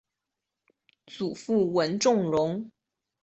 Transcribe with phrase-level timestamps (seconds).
[1.05, 2.71] 祖父文仲荣。